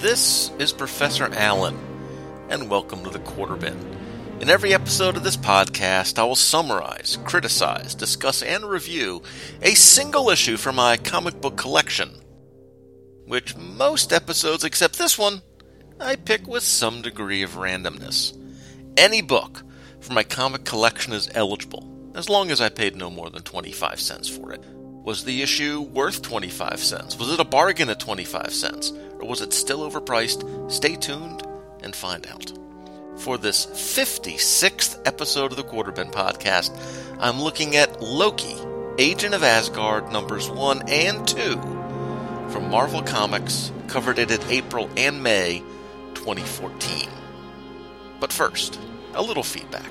[0.00, 1.76] This is Professor Allen,
[2.48, 3.76] and welcome to the Quarter Bin.
[4.40, 9.22] In every episode of this podcast, I will summarize, criticize, discuss, and review
[9.60, 12.12] a single issue from my comic book collection,
[13.26, 15.42] which most episodes, except this one,
[16.00, 18.34] I pick with some degree of randomness.
[18.96, 19.62] Any book
[20.00, 24.00] from my comic collection is eligible, as long as I paid no more than 25
[24.00, 24.64] cents for it.
[25.04, 27.18] Was the issue worth 25 cents?
[27.18, 28.94] Was it a bargain at 25 cents?
[29.20, 30.70] Or was it still overpriced?
[30.70, 31.42] Stay tuned
[31.82, 32.52] and find out.
[33.16, 36.76] For this 56th episode of the Quarterbin podcast,
[37.20, 38.56] I'm looking at Loki,
[38.98, 41.36] Agent of Asgard numbers 1 and 2
[42.50, 45.62] from Marvel Comics, covered it in April and May
[46.14, 47.08] 2014.
[48.18, 48.80] But first,
[49.14, 49.90] a little feedback.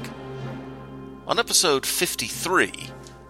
[1.28, 2.72] On episode 53,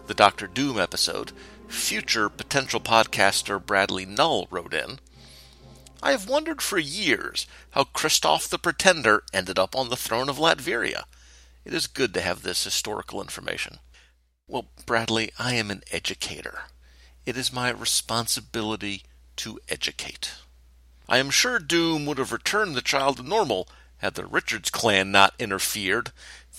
[0.08, 1.34] the Doctor Doom episode,
[1.68, 5.00] future potential podcaster Bradley Null wrote in
[6.02, 10.38] I have wondered for years how Kristoff the Pretender ended up on the throne of
[10.38, 11.04] Latveria.
[11.66, 13.80] It is good to have this historical information.
[14.48, 16.62] Well, Bradley, I am an educator.
[17.26, 19.04] It is my responsibility
[19.38, 20.32] to educate.
[21.08, 23.68] I am sure Doom would have returned the child to normal
[24.00, 26.12] had the Richards clan not interfered.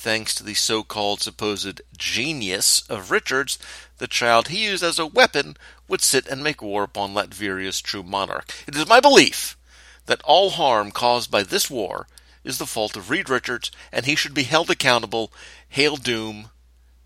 [0.03, 3.59] Thanks to the so called supposed genius of Richards,
[3.99, 8.03] the child he used as a weapon would sit and make war upon Latveria's true
[8.03, 8.51] monarch.
[8.67, 9.59] It is my belief
[10.07, 12.07] that all harm caused by this war
[12.45, 15.35] is the fault of Reed Richards, and he should be held accountable.
[15.69, 16.49] Hail Doom,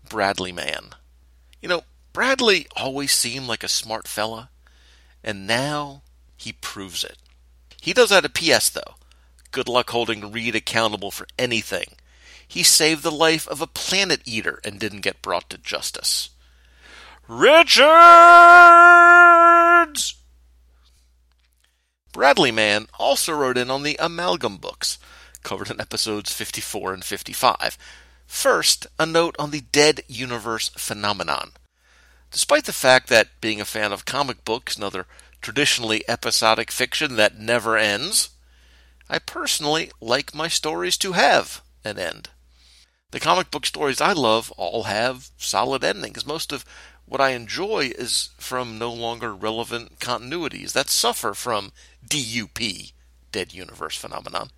[0.07, 0.91] Bradley Man.
[1.61, 4.51] You know, Bradley always seemed like a smart fella,
[5.21, 6.03] and now
[6.37, 7.17] he proves it.
[7.81, 8.95] He does have a PS, though.
[9.51, 11.97] Good luck holding Reed accountable for anything.
[12.47, 16.29] He saved the life of a planet eater and didn't get brought to justice.
[17.27, 17.85] Richards!
[22.11, 24.97] Bradley Man also wrote in on the Amalgam books,
[25.43, 27.77] covered in episodes 54 and 55.
[28.25, 31.51] First, a note on the Dead Universe phenomenon.
[32.31, 35.07] Despite the fact that being a fan of comic books and other
[35.41, 38.29] traditionally episodic fiction that never ends,
[39.09, 42.29] I personally like my stories to have an end.
[43.11, 46.25] The comic book stories I love all have solid endings.
[46.25, 46.65] Most of
[47.05, 51.71] what I enjoy is from no longer relevant continuities that suffer from
[52.05, 52.91] DUP,
[53.31, 54.49] Dead Universe Phenomenon.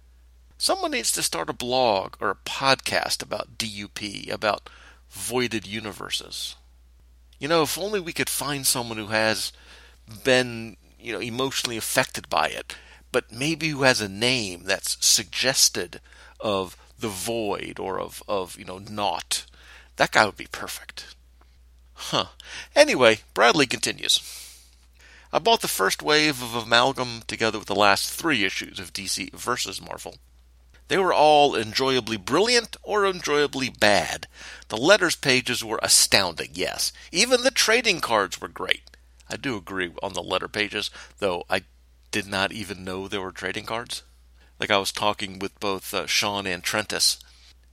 [0.58, 4.70] Someone needs to start a blog or a podcast about DUP, about
[5.10, 6.56] voided universes.
[7.38, 9.54] You know, if only we could find someone who has
[10.24, 12.76] been, you know, emotionally affected by it,
[13.12, 16.02] but maybe who has a name that's suggested
[16.40, 19.46] of the void or of, of you know, naught.
[19.98, 21.16] That guy would be perfect.
[21.94, 22.28] Huh.
[22.76, 24.22] Anyway, Bradley continues.
[25.34, 29.34] I bought the first wave of Amalgam together with the last three issues of DC
[29.34, 30.16] versus Marvel.
[30.88, 34.28] They were all enjoyably brilliant or enjoyably bad.
[34.70, 36.94] The letters pages were astounding, yes.
[37.12, 38.84] Even the trading cards were great.
[39.30, 41.64] I do agree on the letter pages, though I
[42.12, 44.04] did not even know there were trading cards.
[44.60, 47.18] Like I was talking with both uh, Sean and Trentus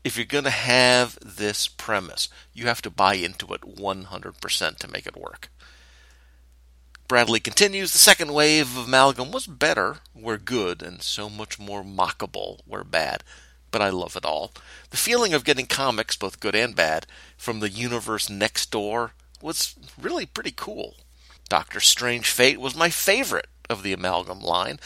[0.04, 4.90] if you're going to have this premise, you have to buy into it 100% to
[4.90, 5.48] make it work.
[7.08, 11.82] Bradley continues The second wave of Amalgam was better, where good, and so much more
[11.82, 13.24] mockable, where bad.
[13.70, 14.52] But I love it all.
[14.90, 17.06] The feeling of getting comics, both good and bad,
[17.36, 20.96] from the universe next door was really pretty cool.
[21.48, 24.78] Doctor Strange Fate was my favorite of the Amalgam line.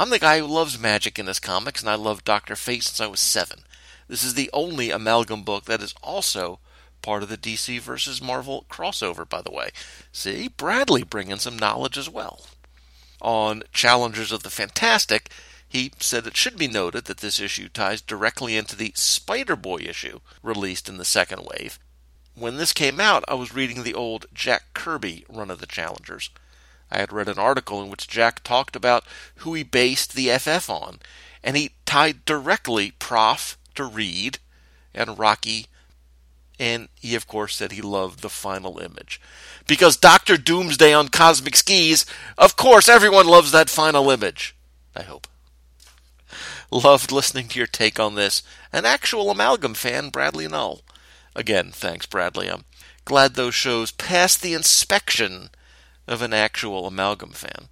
[0.00, 3.02] I'm the guy who loves magic in his comics, and I love Doctor Fate since
[3.02, 3.64] I was seven.
[4.08, 6.58] This is the only amalgam book that is also
[7.02, 9.68] part of the DC versus Marvel crossover, by the way.
[10.10, 12.46] See, Bradley bringing some knowledge as well.
[13.20, 15.28] On Challengers of the Fantastic,
[15.68, 19.80] he said it should be noted that this issue ties directly into the Spider Boy
[19.80, 21.78] issue released in the second wave.
[22.34, 26.30] When this came out, I was reading the old Jack Kirby run of the Challengers.
[26.90, 29.04] I had read an article in which Jack talked about
[29.36, 30.98] who he based the FF on,
[31.42, 34.38] and he tied directly Prof to Reed
[34.94, 35.66] and Rocky,
[36.58, 39.20] and he, of course, said he loved the final image.
[39.66, 40.36] Because Dr.
[40.36, 42.04] Doomsday on Cosmic Skis,
[42.36, 44.54] of course, everyone loves that final image.
[44.94, 45.26] I hope.
[46.70, 48.42] Loved listening to your take on this.
[48.72, 50.82] An actual amalgam fan, Bradley Null.
[51.34, 52.48] Again, thanks, Bradley.
[52.48, 52.64] I'm
[53.04, 55.50] glad those shows passed the inspection
[56.10, 57.68] of an actual amalgam fan.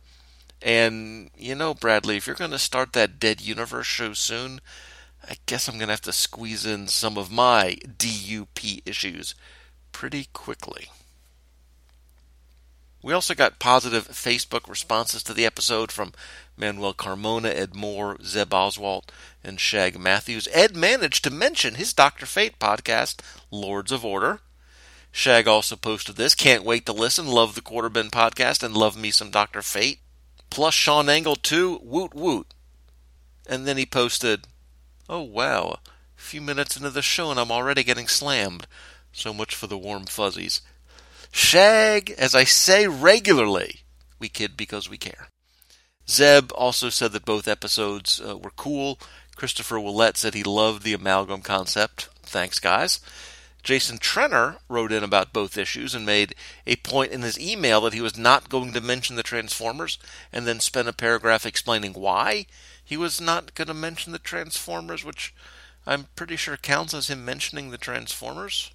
[0.62, 4.60] And you know, Bradley, if you're going to start that Dead Universe show soon,
[5.28, 9.34] I guess I'm going to have to squeeze in some of my DUP issues
[9.92, 10.88] pretty quickly.
[13.02, 16.12] We also got positive Facebook responses to the episode from
[16.56, 19.08] Manuel Carmona, Ed Moore, Zeb Oswalt,
[19.44, 20.48] and Shag Matthews.
[20.52, 22.26] Ed managed to mention his Dr.
[22.26, 23.20] Fate podcast,
[23.50, 24.40] Lords of Order.
[25.10, 26.34] Shag also posted this.
[26.34, 27.26] Can't wait to listen.
[27.26, 29.62] Love the Quarterbin podcast and love me some Dr.
[29.62, 30.00] Fate.
[30.50, 31.80] Plus Sean Engel too.
[31.82, 32.46] Woot woot.
[33.48, 34.46] And then he posted,
[35.08, 38.66] Oh wow, a few minutes into the show and I'm already getting slammed.
[39.12, 40.60] So much for the warm fuzzies.
[41.32, 43.80] Shag, as I say regularly,
[44.18, 45.28] we kid because we care.
[46.08, 48.98] Zeb also said that both episodes uh, were cool.
[49.36, 52.08] Christopher Willett said he loved the amalgam concept.
[52.22, 53.00] Thanks, guys.
[53.62, 56.34] Jason Trenner wrote in about both issues and made
[56.66, 59.98] a point in his email that he was not going to mention the Transformers
[60.32, 62.46] and then spent a paragraph explaining why
[62.82, 65.34] he was not going to mention the Transformers, which
[65.86, 68.70] I'm pretty sure counts as him mentioning the Transformers.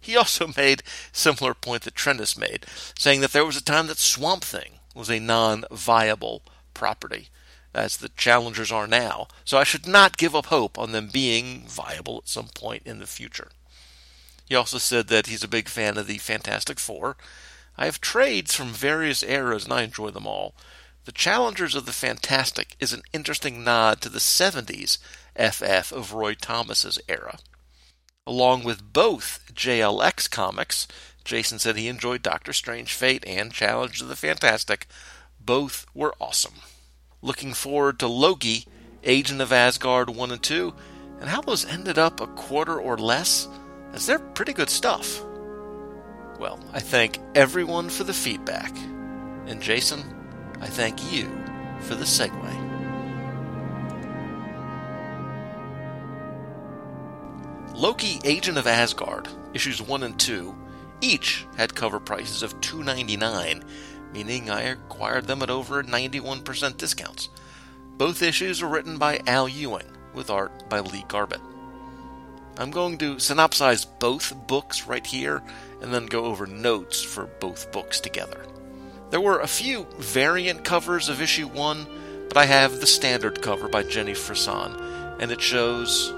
[0.00, 2.66] He also made similar point that Trendis made,
[2.96, 6.42] saying that there was a time that Swamp Thing was a non-viable
[6.74, 7.28] property,
[7.76, 11.64] as the challengers are now, so I should not give up hope on them being
[11.68, 13.50] viable at some point in the future.
[14.46, 17.16] He also said that he's a big fan of the Fantastic Four.
[17.76, 20.54] I have trades from various eras and I enjoy them all.
[21.04, 24.98] The Challengers of the Fantastic is an interesting nod to the 70s
[25.36, 27.38] FF of Roy Thomas's era.
[28.26, 30.88] Along with both JLX comics,
[31.24, 34.86] Jason said he enjoyed Doctor Strange Fate and Challenge of the Fantastic.
[35.38, 36.54] Both were awesome.
[37.22, 38.66] Looking forward to Loki,
[39.02, 40.74] Agent of Asgard 1 and 2,
[41.20, 43.48] and how those ended up a quarter or less,
[43.92, 45.24] as they're pretty good stuff.
[46.38, 48.76] Well, I thank everyone for the feedback.
[49.46, 50.04] And Jason,
[50.60, 51.24] I thank you
[51.80, 52.62] for the segue.
[57.74, 60.54] Loki Agent of Asgard, issues 1 and 2,
[61.00, 63.62] each had cover prices of $2.99,
[64.12, 67.28] meaning I acquired them at over 91% discounts.
[67.96, 71.40] Both issues were written by Al Ewing, with art by Lee Garbett.
[72.58, 75.42] I'm going to synopsize both books right here
[75.82, 78.46] and then go over notes for both books together.
[79.10, 81.86] There were a few variant covers of issue 1,
[82.28, 84.80] but I have the standard cover by Jenny Frison,
[85.20, 86.12] and it shows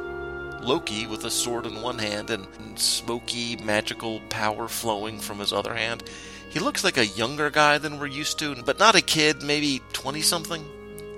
[0.63, 2.47] Loki with a sword in one hand and
[2.79, 6.05] smoky, magical power flowing from his other hand.
[6.51, 9.83] He looks like a younger guy than we're used to, but not a kid, maybe
[9.93, 10.65] 20 something.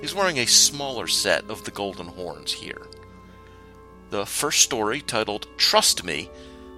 [0.01, 2.87] He's wearing a smaller set of the Golden Horns here.
[4.11, 6.29] The first story, titled Trust Me,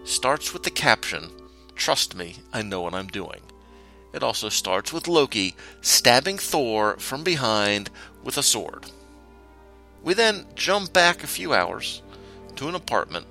[0.05, 1.31] starts with the caption
[1.75, 3.41] Trust me, I know what I'm doing.
[4.13, 7.89] It also starts with Loki stabbing Thor from behind
[8.23, 8.85] with a sword.
[10.03, 12.03] We then jump back a few hours
[12.57, 13.27] to an apartment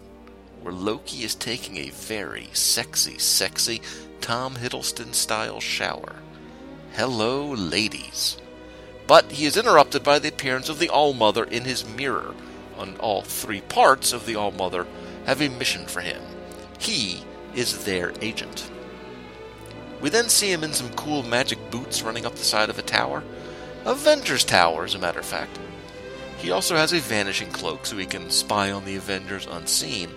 [0.64, 3.82] where Loki is taking a very sexy, sexy
[4.22, 6.18] Tom Hiddleston style shower.
[6.94, 8.38] Hello, ladies.
[9.08, 12.36] But he is interrupted by the appearance of the All Mother in his mirror,
[12.78, 14.86] and all three parts of the All Mother
[15.26, 16.22] have a mission for him.
[16.78, 17.24] He
[17.56, 18.70] is their agent.
[20.00, 22.84] We then see him in some cool magic boots running up the side of a
[22.84, 23.24] tower.
[23.86, 25.60] Avengers Tower, as a matter of fact.
[26.38, 30.10] He also has a vanishing cloak so he can spy on the Avengers unseen.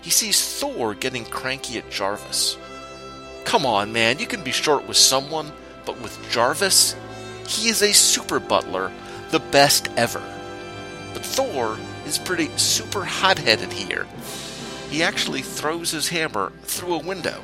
[0.00, 2.56] He sees Thor getting cranky at Jarvis.
[3.44, 5.52] Come on, man, you can be short with someone,
[5.84, 6.94] but with Jarvis,
[7.46, 8.92] he is a super butler,
[9.30, 10.22] the best ever.
[11.12, 11.76] But Thor
[12.06, 14.06] is pretty super hot headed here.
[14.90, 17.42] He actually throws his hammer through a window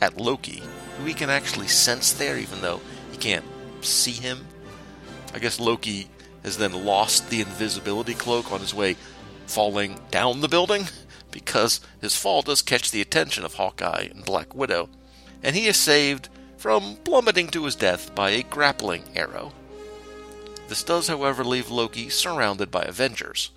[0.00, 0.62] at Loki,
[0.98, 3.44] who he can actually sense there, even though he can't
[3.82, 4.46] see him.
[5.34, 6.08] I guess Loki
[6.42, 8.96] has then lost the invisibility cloak on his way
[9.46, 10.86] falling down the building
[11.30, 14.88] because his fall does catch the attention of Hawkeye and Black Widow,
[15.42, 19.52] and he is saved from plummeting to his death by a grappling arrow.
[20.68, 23.50] This does, however, leave Loki surrounded by Avengers.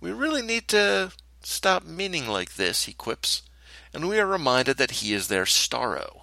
[0.00, 3.42] We really need to stop meaning like this, he quips,
[3.92, 6.22] and we are reminded that he is their Starro.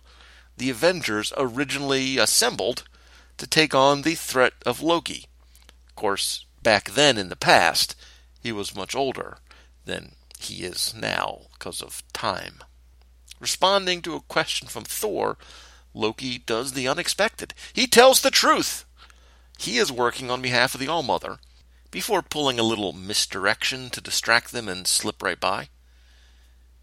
[0.56, 2.84] The Avengers originally assembled
[3.38, 5.28] to take on the threat of Loki,
[5.90, 7.96] Of course, back then in the past,
[8.42, 9.38] he was much older
[9.86, 12.60] than he is now because of time.
[13.40, 15.38] Responding to a question from Thor,
[15.94, 17.54] Loki does the unexpected.
[17.74, 18.86] He tells the truth.
[19.60, 21.40] He is working on behalf of the All Mother
[21.92, 25.70] before pulling a little misdirection to distract them and slip right by.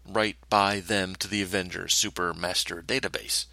[0.05, 3.45] Right by them to the Avengers Super Master database.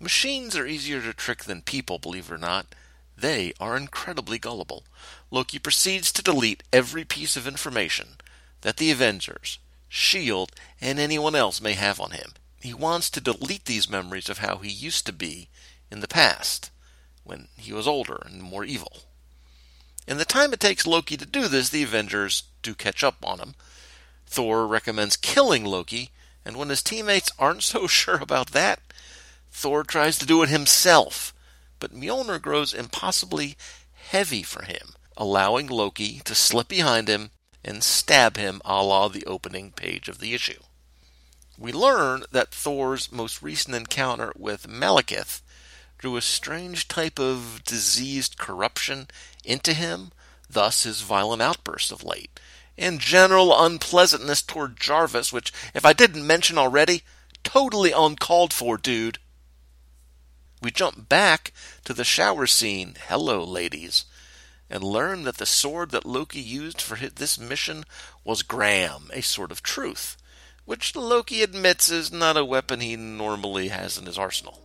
[0.00, 2.74] Machines are easier to trick than people, believe it or not.
[3.16, 4.84] They are incredibly gullible.
[5.30, 8.16] Loki proceeds to delete every piece of information
[8.62, 9.58] that the Avengers,
[9.90, 12.32] S.H.I.E.L.D., and anyone else may have on him.
[12.64, 15.50] He wants to delete these memories of how he used to be
[15.90, 16.70] in the past.
[17.22, 19.02] when he was older and more evil.
[20.06, 23.38] In the time it takes Loki to do this, the Avengers do catch up on
[23.38, 23.54] him.
[24.26, 26.10] Thor recommends killing Loki,
[26.42, 28.80] and when his teammates aren't so sure about that,
[29.50, 31.34] Thor tries to do it himself.
[31.78, 33.58] But Mjolnir grows impossibly
[33.92, 37.30] heavy for him, allowing Loki to slip behind him
[37.62, 40.62] and stab him a la the opening page of the issue.
[41.56, 45.40] We learn that Thor's most recent encounter with Malekith
[45.98, 49.06] drew a strange type of diseased corruption
[49.44, 50.10] into him,
[50.50, 52.40] thus his violent outbursts of late,
[52.76, 57.02] and general unpleasantness toward Jarvis, which, if I didn't mention already,
[57.44, 59.18] totally uncalled for, dude.
[60.60, 61.52] We jump back
[61.84, 64.06] to the shower scene, hello, ladies,
[64.68, 67.84] and learn that the sword that Loki used for this mission
[68.24, 70.16] was Gram, a sword of truth
[70.64, 74.60] which Loki admits is not a weapon he normally has in his arsenal.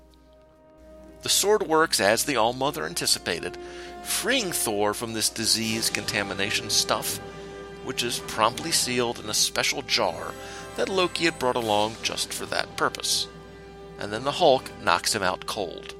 [1.22, 3.58] The sword works as the Allmother anticipated,
[4.03, 7.18] freeing Thor from this disease contamination stuff,
[7.84, 10.34] which is promptly sealed in a special jar
[10.77, 13.27] that Loki had brought along just for that purpose.
[14.00, 15.94] And then the Hulk knocks him out cold.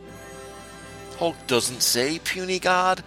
[1.18, 3.04] Hulk doesn't say puny god,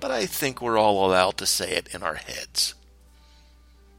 [0.00, 2.74] but I think we're all allowed to say it in our heads.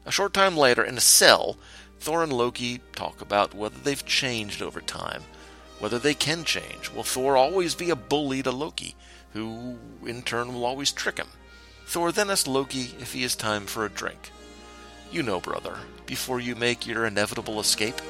[0.04, 1.56] A short time later, in a cell,
[2.02, 5.22] Thor and Loki talk about whether they've changed over time,
[5.78, 6.90] whether they can change.
[6.90, 8.96] Will Thor always be a bully to Loki,
[9.34, 11.28] who in turn will always trick him?
[11.86, 14.32] Thor then asks Loki if he has time for a drink.
[15.12, 18.02] You know, brother, before you make your inevitable escape.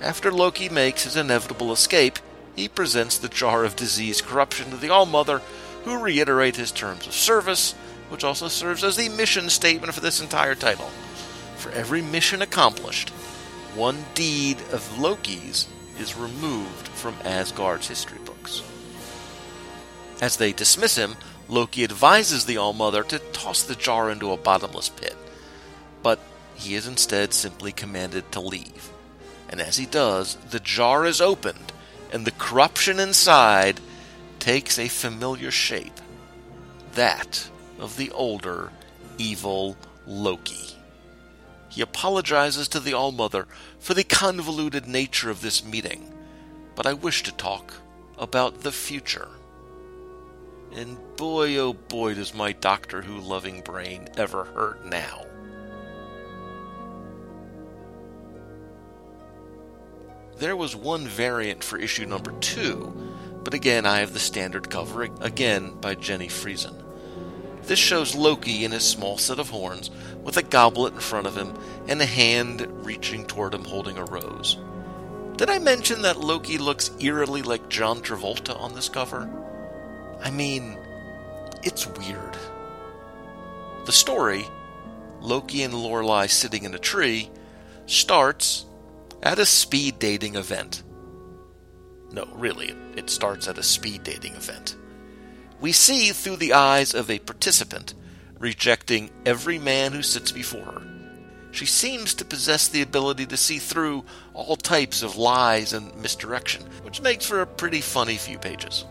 [0.00, 2.18] After Loki makes his inevitable escape,
[2.56, 5.42] he presents the jar of disease corruption to the Allmother,
[5.84, 7.74] who reiterate his terms of service,
[8.08, 10.90] which also serves as the mission statement for this entire title.
[11.60, 13.10] For every mission accomplished,
[13.74, 18.62] one deed of Loki's is removed from Asgard's history books.
[20.22, 21.16] As they dismiss him,
[21.48, 25.14] Loki advises the Allmother to toss the jar into a bottomless pit,
[26.02, 26.18] but
[26.54, 28.88] he is instead simply commanded to leave.
[29.50, 31.74] And as he does, the jar is opened,
[32.10, 33.80] and the corruption inside
[34.38, 36.00] takes a familiar shape
[36.94, 38.72] that of the older,
[39.18, 39.76] evil
[40.06, 40.69] Loki.
[41.70, 43.46] He apologizes to the All Mother
[43.78, 46.12] for the convoluted nature of this meeting,
[46.74, 47.74] but I wish to talk
[48.18, 49.28] about the future.
[50.72, 55.26] And boy, oh boy, does my Doctor Who loving brain ever hurt now.
[60.38, 65.02] There was one variant for issue number two, but again I have the standard cover,
[65.20, 66.82] again by Jenny Frison.
[67.62, 69.90] This shows Loki in his small set of horns,
[70.22, 71.54] with a goblet in front of him
[71.88, 74.58] and a hand reaching toward him holding a rose.
[75.36, 79.28] Did I mention that Loki looks eerily like John Travolta on this cover?
[80.22, 80.78] I mean,
[81.62, 82.36] it's weird.
[83.86, 84.44] The story,
[85.20, 87.30] Loki and Lorelei sitting in a tree,
[87.86, 88.66] starts
[89.22, 90.82] at a speed dating event.
[92.12, 94.76] No, really, it starts at a speed dating event
[95.60, 97.94] we see through the eyes of a participant,
[98.40, 100.82] rejecting every man who sits before her.
[101.52, 104.04] She seems to possess the ability to see through
[104.34, 108.84] all types of lies and misdirection, which makes for a pretty funny few pages.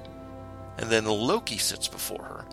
[0.78, 2.46] And then Loki sits before her,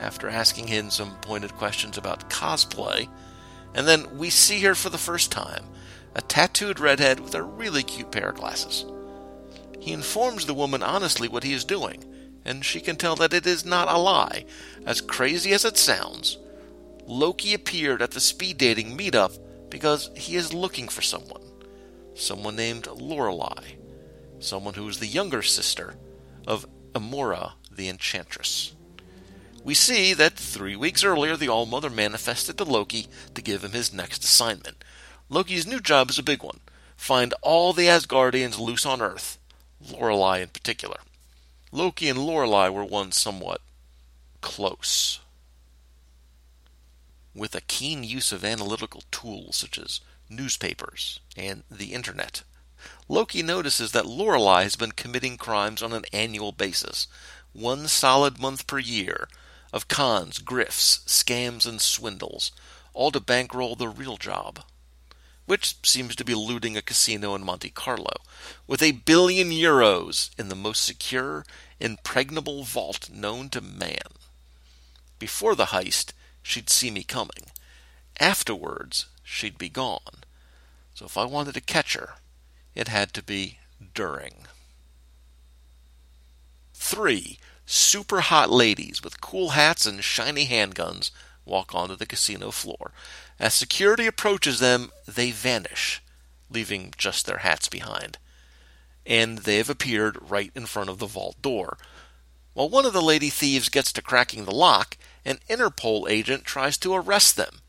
[0.00, 3.08] after asking him some pointed questions about cosplay,
[3.74, 5.64] and then we see her for the first time,
[6.14, 8.86] a tattooed redhead with a really cute pair of glasses.
[9.80, 12.04] He informs the woman honestly what he is doing,
[12.46, 14.46] and she can tell that it is not a lie.
[14.86, 16.38] As crazy as it sounds,
[17.04, 19.38] Loki appeared at the speed dating meetup
[19.68, 21.42] because he is looking for someone.
[22.14, 23.74] Someone named Lorelei.
[24.38, 25.96] Someone who is the younger sister
[26.46, 28.74] of Amora the Enchantress.
[29.64, 33.92] We see that three weeks earlier the Allmother manifested to Loki to give him his
[33.92, 34.84] next assignment.
[35.28, 36.60] Loki's new job is a big one
[36.96, 39.38] find all the Asgardians loose on Earth,
[39.92, 40.96] Lorelei in particular.
[41.76, 43.60] Loki and Lorelei were once somewhat
[44.40, 45.20] close.
[47.34, 52.44] With a keen use of analytical tools such as newspapers and the internet,
[53.10, 57.08] Loki notices that Lorelei has been committing crimes on an annual basis,
[57.52, 59.28] one solid month per year,
[59.70, 62.52] of cons, grifts, scams, and swindles,
[62.94, 64.60] all to bankroll the real job
[65.46, 68.20] which seems to be looting a casino in Monte Carlo,
[68.66, 71.46] with a billion euros in the most secure,
[71.80, 74.14] impregnable vault known to man.
[75.18, 77.50] Before the heist, she'd see me coming.
[78.20, 80.24] Afterwards, she'd be gone.
[80.94, 82.14] So if I wanted to catch her,
[82.74, 83.58] it had to be
[83.94, 84.46] during.
[86.72, 91.10] three super hot ladies with cool hats and shiny handguns
[91.44, 92.92] walk onto the casino floor.
[93.40, 96.02] As security approaches them, they vanish,
[96.48, 98.18] leaving just their hats behind.
[99.06, 101.78] And they have appeared right in front of the vault door.
[102.54, 106.76] While one of the lady thieves gets to cracking the lock, an Interpol agent tries
[106.78, 107.60] to arrest them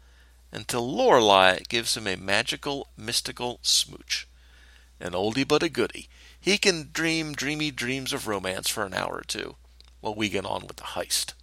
[0.51, 4.27] until Lorelei gives him a magical, mystical smooch.
[4.99, 6.09] An oldie but a goodie.
[6.39, 9.55] He can dream dreamy dreams of romance for an hour or two
[9.99, 11.33] while we get on with the heist.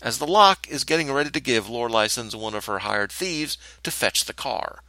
[0.00, 3.58] As the lock is getting ready to give, Lorelei sends one of her hired thieves
[3.82, 4.82] to fetch the car,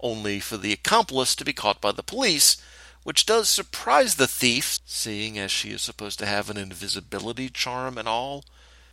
[0.00, 2.56] only for the accomplice to be caught by the police,
[3.04, 7.96] which does surprise the thief, seeing as she is supposed to have an invisibility charm
[7.96, 8.44] and all,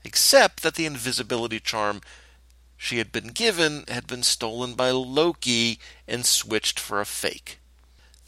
[0.04, 2.02] except that the invisibility charm
[2.78, 7.60] she had been given had been stolen by Loki and switched for a fake.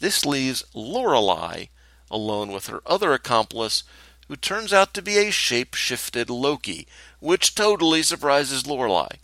[0.00, 1.66] This leaves Lorelei
[2.10, 3.82] alone with her other accomplice,
[4.28, 6.86] who turns out to be a shape-shifted Loki,
[7.20, 9.16] which totally surprises Lorelei.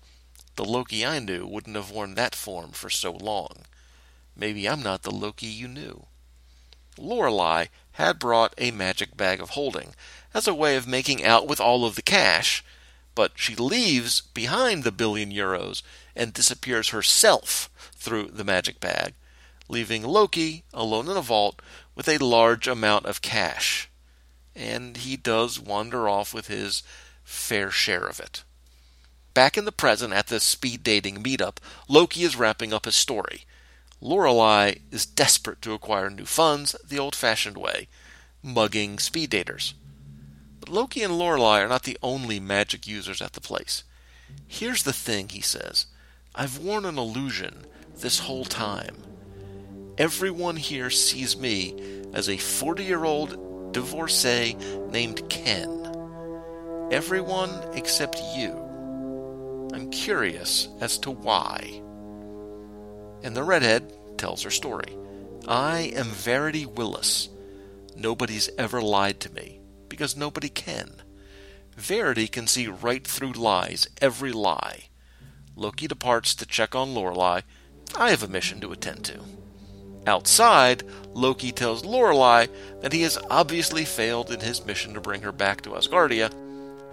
[0.56, 3.64] The Loki I knew wouldn't have worn that form for so long.
[4.36, 6.06] Maybe I'm not the Loki you knew.
[7.00, 9.94] Lorelei had brought a magic bag of holding
[10.32, 12.64] as a way of making out with all of the cash,
[13.14, 15.82] but she leaves behind the billion euros
[16.14, 19.14] and disappears herself through the magic bag,
[19.68, 21.60] leaving Loki alone in a vault
[21.94, 23.90] with a large amount of cash
[24.54, 26.82] and he does wander off with his
[27.24, 28.44] fair share of it.
[29.32, 33.44] Back in the present at the speed dating meetup, Loki is wrapping up his story.
[34.00, 37.88] Lorelei is desperate to acquire new funds the old fashioned way,
[38.42, 39.74] mugging speed daters.
[40.58, 43.84] But Loki and Lorelei are not the only magic users at the place.
[44.46, 45.86] Here's the thing, he says.
[46.34, 47.66] I've worn an illusion
[47.96, 48.96] this whole time.
[49.98, 51.74] Everyone here sees me
[52.14, 54.56] as a 40 year old divorcee
[54.90, 55.76] named Ken.
[56.90, 58.52] Everyone except you.
[59.74, 61.82] I'm curious as to why.
[63.22, 64.96] And the redhead tells her story.
[65.48, 67.28] I am Verity Willis.
[67.96, 71.02] Nobody's ever lied to me, because nobody can.
[71.76, 74.84] Verity can see right through lies, every lie.
[75.56, 77.40] Loki departs to check on Lorelei.
[77.96, 79.20] I have a mission to attend to.
[80.06, 82.46] Outside, Loki tells Lorelei
[82.80, 86.32] that he has obviously failed in his mission to bring her back to Asgardia.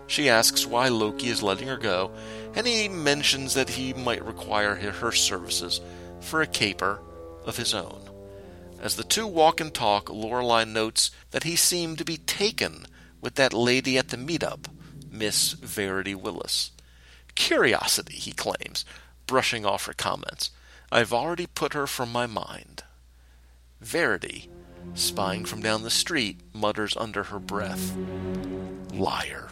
[0.08, 2.12] She asks why Loki is letting her go,
[2.56, 5.80] and he mentions that he might require her services
[6.20, 7.00] for a caper
[7.46, 8.10] of his own.
[8.80, 12.86] As the two walk and talk, Lorelei notes that he seemed to be taken
[13.22, 14.68] with that lady at the meetup,
[15.12, 16.72] Miss Verity Willis.
[17.36, 18.86] Curiosity, he claims,
[19.26, 20.52] brushing off her comments.
[20.92, 22.84] I've already put her from my mind.
[23.82, 24.50] Verity,
[24.94, 27.96] spying from down the street, mutters under her breath,
[28.94, 29.50] Liar.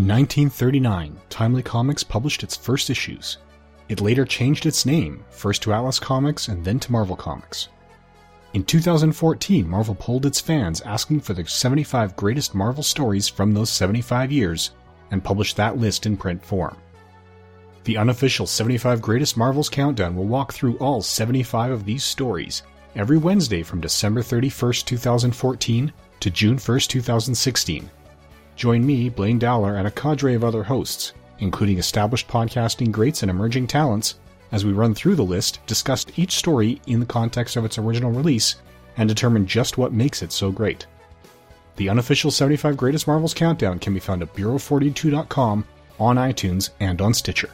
[0.00, 3.36] In 1939, Timely Comics published its first issues.
[3.90, 7.68] It later changed its name, first to Atlas Comics and then to Marvel Comics.
[8.54, 13.68] In 2014, Marvel polled its fans asking for the 75 greatest Marvel stories from those
[13.68, 14.70] 75 years
[15.10, 16.78] and published that list in print form.
[17.84, 22.62] The unofficial 75 Greatest Marvels Countdown will walk through all 75 of these stories
[22.96, 27.90] every Wednesday from December 31st, 2014 to June 1st, 2016.
[28.60, 33.30] Join me, Blaine Dowler, and a cadre of other hosts, including established podcasting greats and
[33.30, 34.16] emerging talents,
[34.52, 38.10] as we run through the list, discuss each story in the context of its original
[38.10, 38.56] release,
[38.98, 40.84] and determine just what makes it so great.
[41.76, 45.64] The unofficial 75 Greatest Marvels Countdown can be found at Bureau42.com,
[45.98, 47.48] on iTunes, and on Stitcher.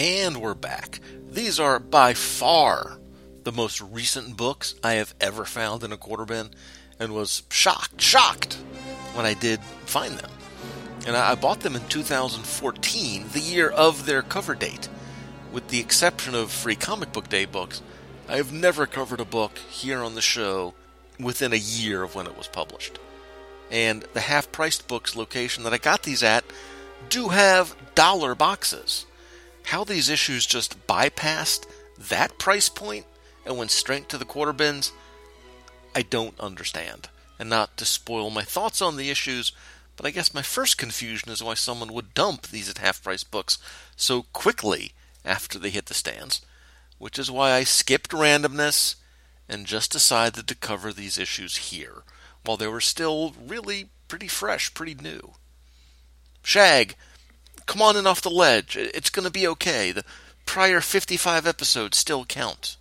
[0.00, 0.98] And we're back.
[1.30, 2.96] These are by far
[3.44, 6.48] the most recent books I have ever found in a quarter bin
[6.98, 8.54] and was shocked, shocked
[9.12, 10.30] when I did find them.
[11.06, 14.88] And I bought them in 2014, the year of their cover date.
[15.52, 17.82] With the exception of free comic book day books,
[18.26, 20.72] I have never covered a book here on the show
[21.18, 22.98] within a year of when it was published.
[23.70, 26.44] And the half priced books location that I got these at
[27.10, 29.04] do have dollar boxes.
[29.70, 31.64] How these issues just bypassed
[31.96, 33.06] that price point
[33.46, 34.90] and went straight to the quarter bins,
[35.94, 37.08] I don't understand.
[37.38, 39.52] And not to spoil my thoughts on the issues,
[39.94, 43.22] but I guess my first confusion is why someone would dump these at half price
[43.22, 43.58] books
[43.94, 44.90] so quickly
[45.24, 46.40] after they hit the stands.
[47.00, 48.96] which is why I skipped randomness
[49.48, 52.02] and just decided to cover these issues here,
[52.44, 55.32] while they were still really pretty fresh, pretty new.
[56.42, 56.96] Shag,
[57.70, 58.76] come on in off the ledge.
[58.76, 59.92] It's going to be okay.
[59.92, 60.04] The
[60.44, 62.76] prior 55 episodes still count.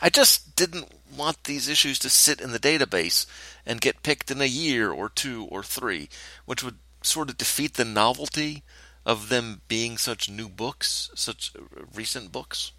[0.00, 3.26] I just didn't want these issues to sit in the database
[3.66, 6.08] and get picked in a year or two or three,
[6.46, 8.62] which would sort of defeat the novelty
[9.04, 12.72] of them being such new books, such uh, recent books.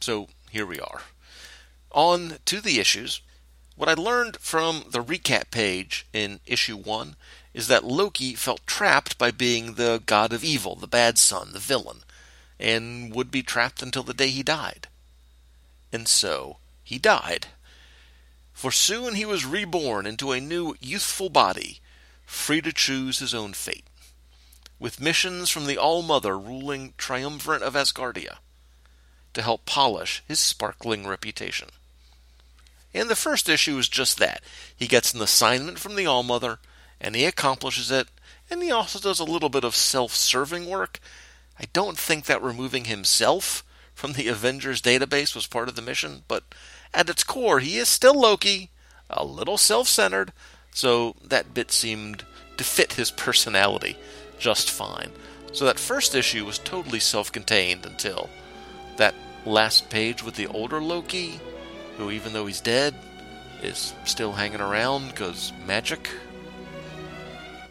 [0.00, 1.02] So here we are.
[1.90, 3.22] On to the issues.
[3.74, 7.16] What I learned from the recap page in issue 1
[7.58, 11.58] is that Loki felt trapped by being the god of evil, the bad son, the
[11.58, 12.04] villain,
[12.60, 14.86] and would be trapped until the day he died.
[15.92, 17.48] And so he died.
[18.52, 21.80] For soon he was reborn into a new youthful body,
[22.24, 23.86] free to choose his own fate,
[24.78, 28.36] with missions from the All Mother ruling triumvirate of Asgardia
[29.34, 31.70] to help polish his sparkling reputation.
[32.94, 34.44] And the first issue is just that.
[34.76, 36.60] He gets an assignment from the All Mother
[37.00, 38.08] and he accomplishes it,
[38.50, 41.00] and he also does a little bit of self serving work.
[41.58, 46.22] I don't think that removing himself from the Avengers database was part of the mission,
[46.28, 46.44] but
[46.94, 48.70] at its core, he is still Loki,
[49.10, 50.32] a little self centered,
[50.72, 52.24] so that bit seemed
[52.56, 53.96] to fit his personality
[54.38, 55.10] just fine.
[55.52, 58.28] So that first issue was totally self contained until
[58.96, 61.40] that last page with the older Loki,
[61.96, 62.94] who, even though he's dead,
[63.62, 66.08] is still hanging around because magic.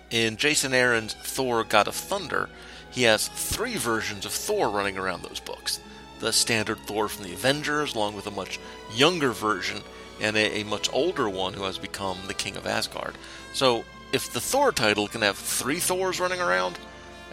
[0.09, 2.49] In Jason Aaron's Thor God of Thunder,
[2.89, 5.79] he has three versions of Thor running around those books.
[6.19, 8.59] The standard Thor from the Avengers, along with a much
[8.93, 9.81] younger version
[10.21, 13.15] and a, a much older one who has become the King of Asgard.
[13.53, 16.79] So, if the Thor title can have three Thors running around,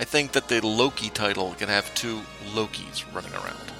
[0.00, 3.72] I think that the Loki title can have two Lokis running around.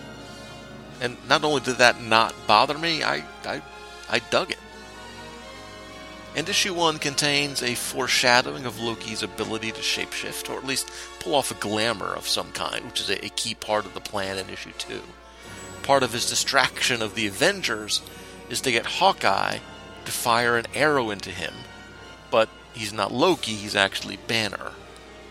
[1.00, 3.61] And not only did that not bother me, I, I,
[4.09, 4.59] I dug it.
[6.36, 11.36] And issue 1 contains a foreshadowing of Loki's ability to shapeshift, or at least pull
[11.36, 14.50] off a glamour of some kind, which is a, key part of the plan in
[14.50, 15.00] issue 2.
[15.84, 18.02] Part of his distraction of the Avengers
[18.50, 19.58] is to get Hawkeye
[20.04, 21.54] to fire an arrow into him,
[22.32, 24.72] but he's not Loki, he's actually Banner.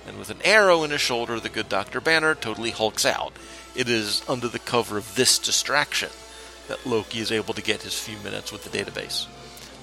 [0.08, 2.00] And with an arrow in his shoulder, the good Dr.
[2.00, 3.34] Banner totally hulks out.
[3.76, 6.10] It is under the cover of this distraction
[6.68, 9.28] that Loki is able to get his few minutes with the database.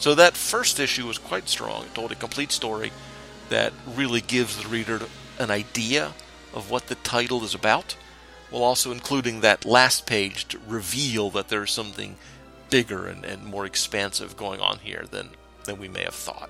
[0.00, 1.84] So that first issue was quite strong.
[1.84, 2.90] It told a complete story
[3.50, 4.98] that really gives the reader
[5.38, 6.14] an idea
[6.54, 7.96] of what the title is about,
[8.48, 12.16] while also including that last page to reveal that there's something
[12.70, 15.28] bigger and, and more expansive going on here than,
[15.64, 16.48] than we may have thought.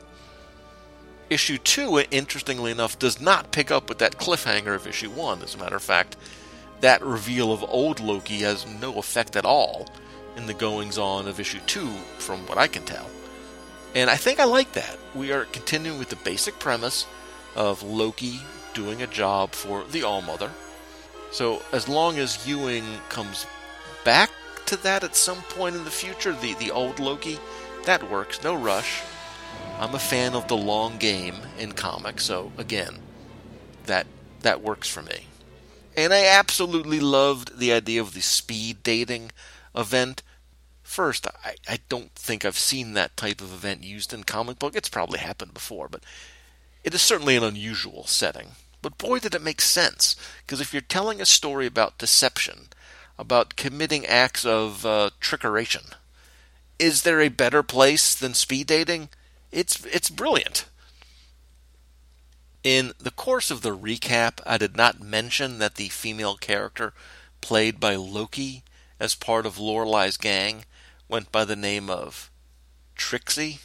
[1.29, 5.43] Issue 2, interestingly enough, does not pick up with that cliffhanger of issue 1.
[5.43, 6.17] As a matter of fact,
[6.83, 9.89] that reveal of old Loki has no effect at all
[10.37, 13.11] in the goings on of issue 2, from what I can tell.
[13.95, 14.99] And I think I like that.
[15.15, 17.07] We are continuing with the basic premise
[17.57, 18.41] of Loki
[18.75, 20.51] doing a job for the All Mother.
[21.33, 23.47] So as long as Ewing comes
[24.05, 24.31] back
[24.67, 27.39] to that at some point in the future, the, the old Loki,
[27.85, 29.03] that works, no rush.
[29.79, 32.99] I'm a fan of the long game in comics, so again,
[33.87, 34.07] that
[34.43, 35.27] that works for me.
[35.97, 39.33] And I absolutely loved the idea of the speed dating
[39.75, 40.23] event
[40.91, 44.75] First, I, I don't think I've seen that type of event used in comic book.
[44.75, 46.03] It's probably happened before, but
[46.83, 48.49] it is certainly an unusual setting.
[48.83, 50.17] But boy, did it make sense.
[50.45, 52.71] Because if you're telling a story about deception,
[53.17, 55.93] about committing acts of uh, trickeration,
[56.81, 59.11] is there a better place than speed dating?
[59.53, 60.65] It's it's brilliant.
[62.65, 66.93] In the course of the recap, I did not mention that the female character
[67.41, 68.65] played by Loki
[68.99, 70.65] as part of Lorelei's gang
[71.11, 72.31] went by the name of
[72.95, 73.59] Trixie.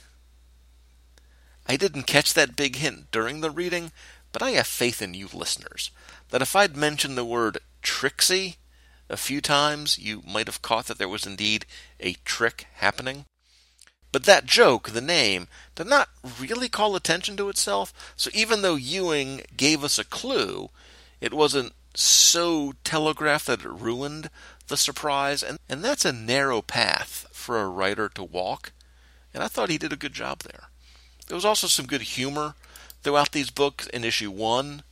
[1.67, 3.91] I didn't catch that big hint during the reading,
[4.31, 5.91] but I have faith in you listeners
[6.29, 8.57] that if I'd mentioned the word Trixie
[9.09, 11.65] a few times, you might have caught that there was indeed
[11.99, 13.25] a trick happening.
[14.11, 18.75] But that joke, the name, did not really call attention to itself, so even though
[18.75, 20.69] Ewing gave us a clue,
[21.21, 24.29] it wasn't so telegraphed that it ruined
[24.67, 28.71] the surprise, and, and that's a narrow path for a writer to walk,
[29.33, 30.69] and I thought he did a good job there.
[31.27, 32.55] There was also some good humor
[33.03, 33.87] throughout these books.
[33.87, 34.83] In issue one,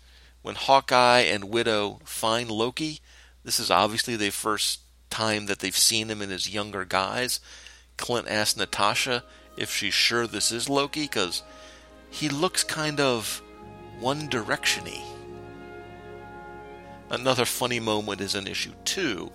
[0.42, 3.00] when Hawkeye and Widow find Loki,
[3.44, 7.40] this is obviously the first time that they've seen him in his younger guise.
[7.98, 9.24] Clint asks Natasha
[9.58, 11.44] if she's sure this is Loki because
[12.10, 13.42] he looks kind of
[14.00, 15.02] One Directiony.
[17.10, 19.32] Another funny moment is in issue two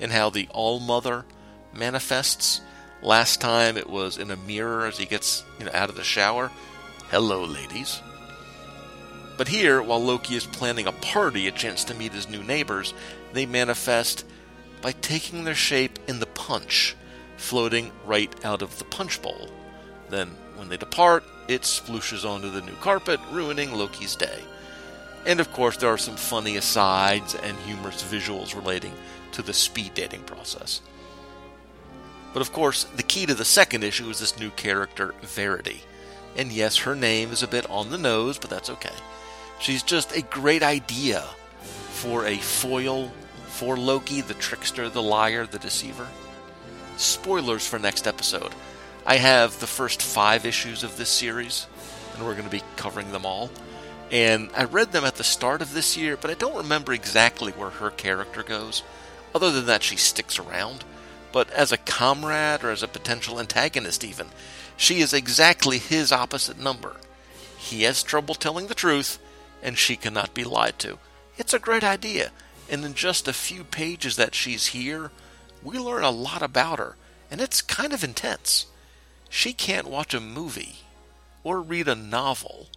[0.00, 1.24] and how the All Mother
[1.72, 2.60] manifests.
[3.02, 6.04] Last time it was in a mirror as he gets you know, out of the
[6.04, 6.50] shower.
[7.10, 8.00] Hello, ladies.
[9.36, 12.92] But here, while Loki is planning a party, a chance to meet his new neighbors,
[13.32, 14.26] they manifest
[14.82, 16.94] by taking their shape in the punch,
[17.38, 19.48] floating right out of the punch bowl.
[20.10, 24.40] Then, when they depart, it splooshes onto the new carpet, ruining Loki's day.
[25.24, 28.92] And of course, there are some funny asides and humorous visuals relating
[29.32, 30.80] to the speed dating process.
[32.32, 35.82] But of course, the key to the second issue is this new character, Verity.
[36.36, 38.94] And yes, her name is a bit on the nose, but that's okay.
[39.58, 41.24] She's just a great idea
[41.90, 43.12] for a foil
[43.46, 46.08] for Loki, the trickster, the liar, the deceiver.
[46.96, 48.54] Spoilers for next episode.
[49.04, 51.66] I have the first five issues of this series,
[52.14, 53.50] and we're going to be covering them all.
[54.10, 57.52] And I read them at the start of this year, but I don't remember exactly
[57.52, 58.82] where her character goes,
[59.34, 60.84] other than that she sticks around.
[61.32, 64.28] But as a comrade or as a potential antagonist, even,
[64.76, 66.96] she is exactly his opposite number.
[67.56, 69.18] He has trouble telling the truth,
[69.62, 70.98] and she cannot be lied to.
[71.36, 72.32] It's a great idea,
[72.68, 75.10] and in just a few pages that she's here,
[75.62, 76.96] we learn a lot about her,
[77.30, 78.66] and it's kind of intense.
[79.28, 80.78] She can't watch a movie
[81.44, 82.68] or read a novel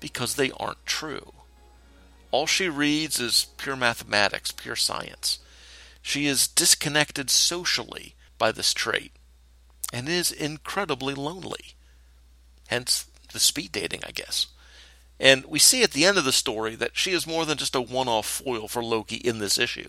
[0.00, 1.32] because they aren't true.
[2.30, 5.38] All she reads is pure mathematics, pure science.
[6.02, 9.12] She is disconnected socially by this trait
[9.92, 11.76] and is incredibly lonely.
[12.66, 14.48] Hence the speed dating, I guess.
[15.20, 17.76] And we see at the end of the story that she is more than just
[17.76, 19.88] a one off foil for Loki in this issue.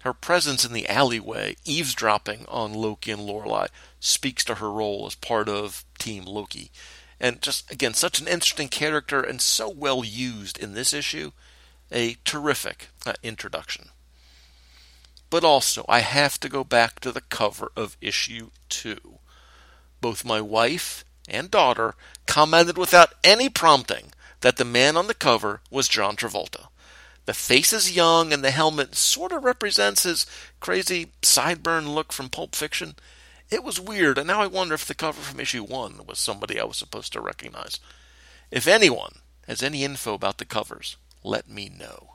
[0.00, 3.66] Her presence in the alleyway, eavesdropping on Loki and Lorelei,
[4.00, 6.70] speaks to her role as part of Team Loki.
[7.20, 11.32] And just, again, such an interesting character and so well used in this issue.
[11.92, 13.90] A terrific uh, introduction.
[15.30, 19.18] But also, I have to go back to the cover of issue 2.
[20.00, 21.94] Both my wife and daughter
[22.26, 26.66] commented without any prompting that the man on the cover was John Travolta.
[27.26, 30.26] The face is young, and the helmet sort of represents his
[30.58, 32.96] crazy sideburn look from Pulp Fiction.
[33.50, 36.58] It was weird, and now I wonder if the cover from issue 1 was somebody
[36.58, 37.78] I was supposed to recognize.
[38.50, 39.16] If anyone
[39.46, 42.14] has any info about the covers, let me know.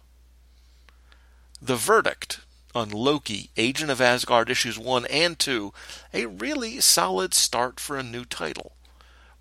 [1.61, 2.41] The verdict
[2.75, 5.73] on Loki, Agent of Asgard issues 1 and 2,
[6.13, 8.73] a really solid start for a new title.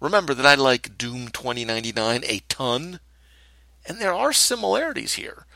[0.01, 3.01] Remember that I like Doom 2099 a ton,
[3.87, 5.47] and there are similarities here.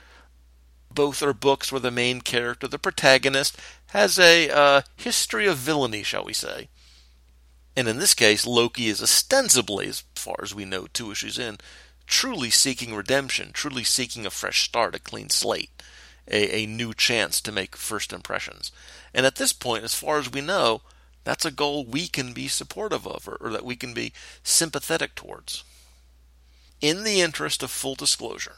[0.90, 3.56] Both are books where the main character, the protagonist,
[3.88, 6.68] has a uh, history of villainy, shall we say.
[7.76, 11.58] And in this case, Loki is ostensibly, as far as we know, two issues in,
[12.06, 15.70] truly seeking redemption, truly seeking a fresh start, a clean slate
[16.30, 18.70] a, a new chance to make first impressions.
[19.14, 20.82] And at this point, as far as we know,
[21.24, 24.12] that's a goal we can be supportive of or, or that we can be
[24.42, 25.64] sympathetic towards.
[26.80, 28.56] In the interest of full disclosure,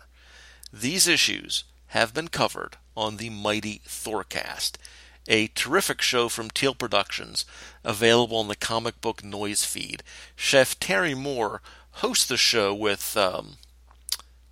[0.72, 4.74] these issues have been covered on the Mighty Thorcast,
[5.26, 7.44] a terrific show from Teal Productions,
[7.82, 10.02] available on the comic book noise feed.
[10.36, 13.56] Chef Terry Moore hosts the show with um,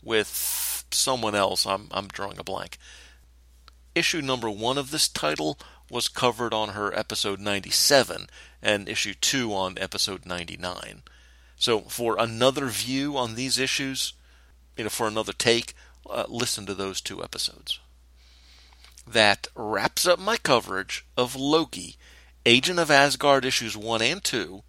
[0.03, 1.67] with someone else.
[1.67, 2.79] I'm I'm drawing a blank
[3.99, 5.59] issue number one of this title
[5.91, 8.29] was covered on her episode 97,
[8.63, 11.03] and issue two on episode 99.
[11.57, 14.13] So, for another view on these issues,
[14.77, 15.75] you know, for another take,
[16.09, 17.81] uh, listen to those two episodes.
[19.07, 21.97] That wraps up my coverage of Loki,
[22.47, 24.63] Agent of Asgard issues 1 and 2,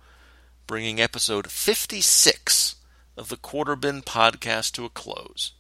[0.66, 2.76] bringing episode 56
[3.16, 5.54] of the Quarter Bin podcast to a close.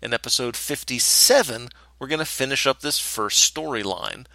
[0.00, 4.26] In episode 57, we're going to finish up this first storyline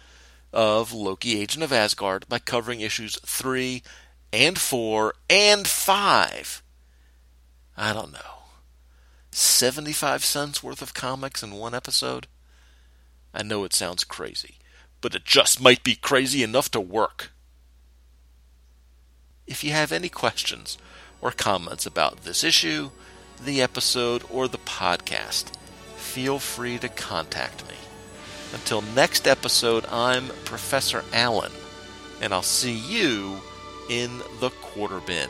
[0.52, 3.82] of Loki, Agent of Asgard, by covering issues 3
[4.32, 6.62] and 4 and 5.
[7.76, 8.18] I don't know.
[9.30, 12.28] 75 cents worth of comics in one episode?
[13.32, 14.58] I know it sounds crazy,
[15.00, 17.32] but it just might be crazy enough to work.
[19.46, 20.78] If you have any questions
[21.20, 22.90] or comments about this issue,
[23.44, 25.52] the episode, or the podcast,
[26.14, 27.74] feel free to contact me.
[28.52, 31.50] Until next episode, I'm Professor Allen,
[32.22, 33.40] and I'll see you
[33.90, 35.28] in the quarter bin.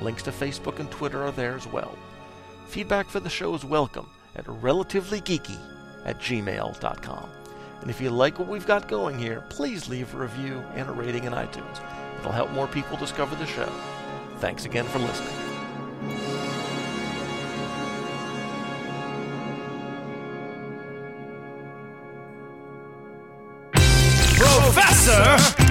[0.00, 1.96] Links to Facebook and Twitter are there as well.
[2.66, 5.58] Feedback for the show is welcome at relativelygeeky
[6.04, 7.30] at gmail.com.
[7.80, 10.92] And if you like what we've got going here, please leave a review and a
[10.92, 11.80] rating in iTunes.
[12.18, 13.70] It'll help more people discover the show.
[14.38, 15.47] Thanks again for listening.
[25.08, 25.67] Professor